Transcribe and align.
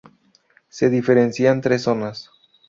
Se 0.67 0.89
diferencian 0.89 1.61
tres 1.61 1.83
zonas. 1.83 2.31